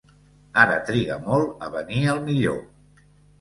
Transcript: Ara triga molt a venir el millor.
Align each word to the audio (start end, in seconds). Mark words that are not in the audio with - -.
Ara 0.61 0.77
triga 0.87 1.17
molt 1.25 1.61
a 1.67 1.69
venir 1.77 2.01
el 2.15 2.23
millor. 2.31 2.59